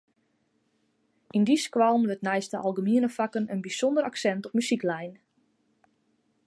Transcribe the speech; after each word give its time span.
Yn 1.35 1.45
dy 1.47 1.55
skoallen 1.65 2.07
wurdt 2.07 2.25
neist 2.27 2.51
de 2.53 2.59
algemiene 2.67 3.09
fakken 3.17 3.49
in 3.53 3.63
bysûnder 3.65 4.07
aksint 4.09 4.47
op 4.47 4.53
muzyk 4.55 4.83
lein. 4.89 5.13